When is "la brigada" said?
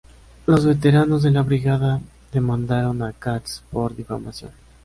1.29-2.01